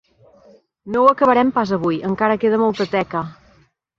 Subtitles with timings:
[0.95, 3.25] No ho acabarem pas avui: encara queda molta teca.